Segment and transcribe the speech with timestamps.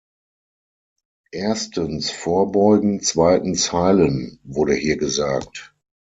[1.31, 5.75] Erstens vorbeugen, zweitens heilen, wurde hier gesagt.